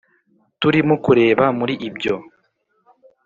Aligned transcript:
turimo 0.61 0.95
kureba 1.05 1.45
muri 1.59 1.73
ibyo 1.87 2.15